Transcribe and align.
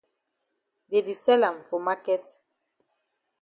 Dey 0.89 1.03
di 1.07 1.15
sell 1.23 1.43
am 1.49 1.57
for 1.67 1.81
maket. 1.85 2.25